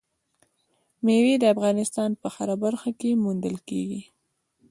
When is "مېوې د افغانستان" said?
1.05-2.09